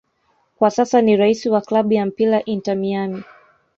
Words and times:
Kwa 0.55 0.71
sasa 0.71 1.01
ni 1.01 1.17
raisi 1.17 1.49
wa 1.49 1.61
klabu 1.61 1.93
ya 1.93 2.05
mpira 2.05 2.43
Inter 2.45 2.75
Miami 2.77 3.23